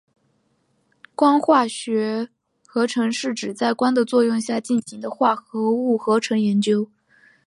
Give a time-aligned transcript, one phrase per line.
[1.13, 2.29] 光化学
[2.65, 6.89] 合成是指在光的作用下进行的化合物合成研究。